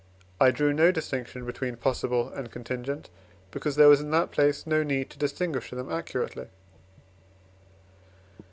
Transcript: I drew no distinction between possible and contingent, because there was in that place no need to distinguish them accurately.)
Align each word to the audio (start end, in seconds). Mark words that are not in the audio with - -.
I 0.39 0.49
drew 0.49 0.73
no 0.73 0.91
distinction 0.91 1.45
between 1.45 1.75
possible 1.75 2.27
and 2.33 2.49
contingent, 2.49 3.11
because 3.51 3.75
there 3.75 3.87
was 3.87 4.01
in 4.01 4.09
that 4.09 4.31
place 4.31 4.65
no 4.65 4.81
need 4.81 5.11
to 5.11 5.19
distinguish 5.19 5.69
them 5.69 5.91
accurately.) 5.91 6.47